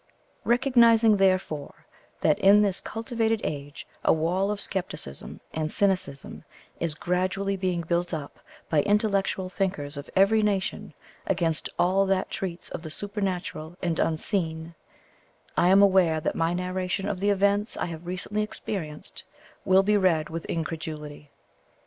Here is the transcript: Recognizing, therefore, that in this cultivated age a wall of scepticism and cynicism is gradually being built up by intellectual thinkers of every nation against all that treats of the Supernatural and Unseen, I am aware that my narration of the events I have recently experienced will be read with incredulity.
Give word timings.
Recognizing, 0.45 1.17
therefore, 1.17 1.85
that 2.21 2.39
in 2.39 2.63
this 2.63 2.81
cultivated 2.81 3.39
age 3.43 3.85
a 4.03 4.11
wall 4.11 4.49
of 4.49 4.59
scepticism 4.59 5.41
and 5.53 5.71
cynicism 5.71 6.43
is 6.79 6.95
gradually 6.95 7.55
being 7.55 7.81
built 7.81 8.11
up 8.11 8.39
by 8.67 8.81
intellectual 8.81 9.47
thinkers 9.47 9.97
of 9.97 10.09
every 10.15 10.41
nation 10.41 10.95
against 11.27 11.69
all 11.77 12.07
that 12.07 12.31
treats 12.31 12.69
of 12.71 12.81
the 12.81 12.89
Supernatural 12.89 13.77
and 13.83 13.99
Unseen, 13.99 14.73
I 15.55 15.69
am 15.69 15.83
aware 15.83 16.19
that 16.19 16.33
my 16.33 16.55
narration 16.55 17.07
of 17.07 17.19
the 17.19 17.29
events 17.29 17.77
I 17.77 17.85
have 17.85 18.07
recently 18.07 18.41
experienced 18.41 19.23
will 19.65 19.83
be 19.83 19.97
read 19.97 20.31
with 20.31 20.45
incredulity. 20.45 21.29